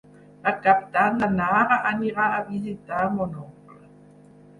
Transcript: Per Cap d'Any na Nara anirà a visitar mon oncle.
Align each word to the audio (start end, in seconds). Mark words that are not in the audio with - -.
Per 0.45 0.51
Cap 0.67 0.79
d'Any 0.95 1.19
na 1.23 1.27
Nara 1.33 1.77
anirà 1.89 2.25
a 2.37 2.39
visitar 2.47 3.03
mon 3.19 3.37
oncle. 3.43 3.79